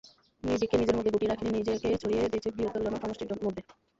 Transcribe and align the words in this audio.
নিজেকে 0.43 0.75
নিজের 0.77 0.95
মধ্যে 0.97 1.13
গুটিয়ে 1.13 1.31
রাখেনি, 1.31 1.49
নিজেকে 1.51 1.89
ছড়িয়ে 2.01 2.29
দিয়েছে 2.31 2.49
বৃহত্তর 2.51 2.83
জনসমষ্টির 2.85 3.29
মধ্যে। 3.45 3.61